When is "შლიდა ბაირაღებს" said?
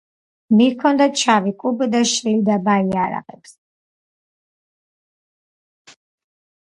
2.11-3.53